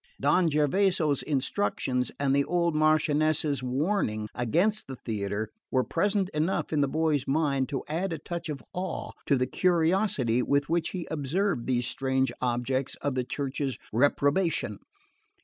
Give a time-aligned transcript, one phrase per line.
[0.19, 6.81] Don Gervaso's instructions and the old Marchioness's warning against the theatre were present enough in
[6.81, 11.07] the boy's mind to add a touch of awe to the curiosity with which he
[11.11, 14.79] observed these strange objects of the Church's reprobation.